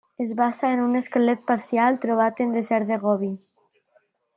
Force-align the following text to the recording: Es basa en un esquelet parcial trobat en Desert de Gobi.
Es 0.23 0.31
basa 0.37 0.71
en 0.75 0.79
un 0.85 0.95
esquelet 1.01 1.45
parcial 1.51 2.01
trobat 2.07 2.43
en 2.47 2.59
Desert 2.59 2.91
de 2.93 3.01
Gobi. 3.07 3.33